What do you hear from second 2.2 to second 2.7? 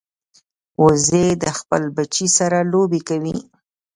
سره